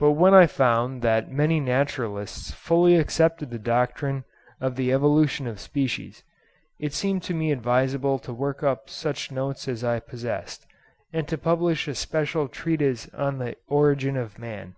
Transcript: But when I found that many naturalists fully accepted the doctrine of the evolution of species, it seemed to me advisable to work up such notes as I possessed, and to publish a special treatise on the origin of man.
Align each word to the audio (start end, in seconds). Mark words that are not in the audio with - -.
But 0.00 0.10
when 0.14 0.34
I 0.34 0.48
found 0.48 1.00
that 1.02 1.30
many 1.30 1.60
naturalists 1.60 2.50
fully 2.50 2.96
accepted 2.96 3.50
the 3.50 3.58
doctrine 3.60 4.24
of 4.60 4.74
the 4.74 4.92
evolution 4.92 5.46
of 5.46 5.60
species, 5.60 6.24
it 6.80 6.92
seemed 6.92 7.22
to 7.22 7.34
me 7.34 7.52
advisable 7.52 8.18
to 8.18 8.32
work 8.34 8.64
up 8.64 8.90
such 8.90 9.30
notes 9.30 9.68
as 9.68 9.84
I 9.84 10.00
possessed, 10.00 10.66
and 11.12 11.28
to 11.28 11.38
publish 11.38 11.86
a 11.86 11.94
special 11.94 12.48
treatise 12.48 13.08
on 13.14 13.38
the 13.38 13.54
origin 13.68 14.16
of 14.16 14.40
man. 14.40 14.74